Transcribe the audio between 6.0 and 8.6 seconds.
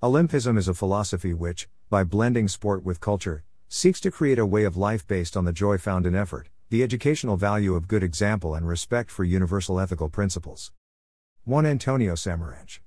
in effort, the educational value of good example,